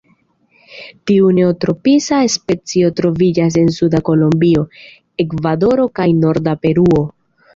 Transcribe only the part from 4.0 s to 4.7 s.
Kolombio,